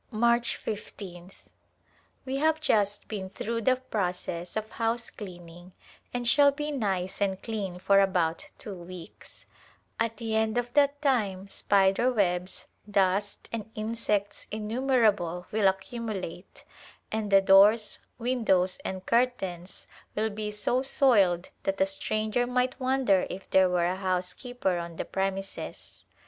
[0.09, 1.43] March l^th.
[2.25, 5.73] We have just been through the process of house cleaning
[6.11, 9.45] and shall be nice and clean for about two weeks;
[9.99, 16.63] at the end of that time spider webs, dust, and insects innumerable will accumulate,
[17.11, 23.27] and the doors, windows and curtains will be so soiled that a stranger might wonder
[23.29, 26.05] if there were a housekeeper on the premises.